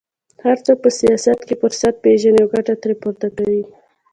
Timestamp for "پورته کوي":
3.01-3.61